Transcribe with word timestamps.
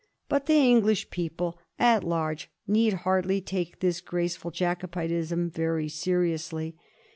But 0.27 0.47
the 0.47 0.55
English 0.55 1.11
people 1.11 1.59
at 1.77 2.03
large 2.03 2.49
need 2.65 2.93
hardly 3.05 3.39
take 3.39 3.81
this 3.81 4.01
graceful 4.01 4.49
Jacobitism 4.49 5.51
very 5.51 5.89
seriously. 5.89 6.75